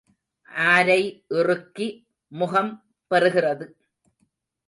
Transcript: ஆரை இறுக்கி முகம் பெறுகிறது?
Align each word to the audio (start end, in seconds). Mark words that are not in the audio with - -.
ஆரை 0.51 1.01
இறுக்கி 1.27 1.87
முகம் 2.31 2.71
பெறுகிறது? 3.11 3.65